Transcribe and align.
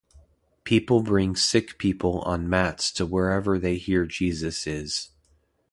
People 0.63 1.03
bring 1.03 1.35
sick 1.35 1.77
people 1.77 2.21
on 2.23 2.49
mats 2.49 2.91
to 2.93 3.05
wherever 3.05 3.59
they 3.59 3.75
hear 3.77 4.03
Jesus 4.07 4.65
is. 4.65 5.11